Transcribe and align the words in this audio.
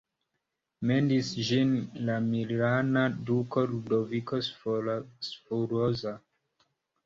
Mendis 0.91 1.29
ĝin 1.49 1.75
la 2.07 2.15
milana 2.31 3.05
duko 3.29 3.65
Ludoviko 3.75 4.43
Sforza. 4.51 6.19